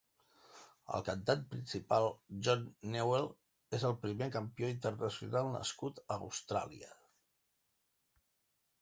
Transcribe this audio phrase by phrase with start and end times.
[0.95, 2.05] El cantant principal
[2.47, 2.65] John
[2.95, 3.29] Newell
[3.79, 6.95] és el primer campió internacional nascut a Austràlia.